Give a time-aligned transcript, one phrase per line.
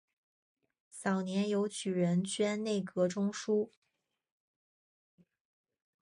[0.89, 3.71] 早年由举人捐内阁中书。